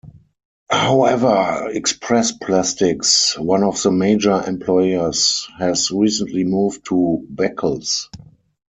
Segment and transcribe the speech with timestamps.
[0.71, 8.09] However, Express Plastics, one of the major employers has recently moved to Beccles.